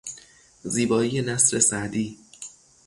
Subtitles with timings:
[0.63, 2.17] زیبایی نثر سعدی